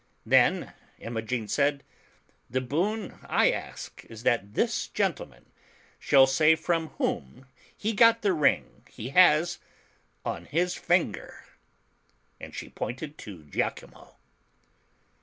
Then 0.25 0.73
Imogen 0.97 1.47
said, 1.47 1.83
('The 2.49 2.59
boon 2.61 3.19
I 3.29 3.51
ask 3.51 4.03
is 4.09 4.23
that 4.23 4.55
this 4.55 4.87
gentleman 4.87 5.51
shall 5.99 6.25
say 6.25 6.55
from 6.55 6.87
whom 6.97 7.45
he 7.77 7.93
got 7.93 8.23
the 8.23 8.33
ring 8.33 8.83
he 8.89 9.09
has 9.09 9.59
on 10.25 10.45
his 10.45 10.73
finger," 10.73 11.45
and 12.39 12.55
she 12.55 12.67
pointed 12.67 13.15
to 13.19 13.43
lachimo. 13.53 14.15